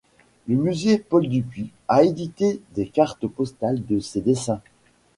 [0.47, 4.59] Le musée Paul-Dupuy a édité des cartes postales de ces dessins.